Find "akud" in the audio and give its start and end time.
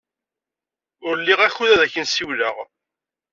1.47-1.69